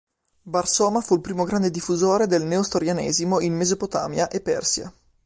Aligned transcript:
Bar 0.47 0.65
Soma 0.67 0.99
fu 1.01 1.13
il 1.13 1.21
più 1.21 1.35
grande 1.35 1.69
diffusore 1.69 2.25
del 2.25 2.43
nestorianesimo 2.43 3.39
in 3.39 3.53
Mesopotamia 3.55 4.29
e 4.29 4.41
Persia. 4.41 4.91